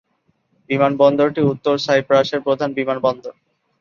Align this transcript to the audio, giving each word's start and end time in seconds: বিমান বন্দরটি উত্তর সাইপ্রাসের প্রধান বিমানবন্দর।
বিমান 0.69 0.91
বন্দরটি 0.97 1.41
উত্তর 1.43 1.75
সাইপ্রাসের 1.77 2.39
প্রধান 2.41 2.69
বিমানবন্দর। 2.73 3.33